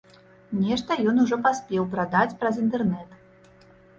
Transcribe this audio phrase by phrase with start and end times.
[0.61, 3.09] Нешта ён ужо паспеў прадаць праз інтэрнет.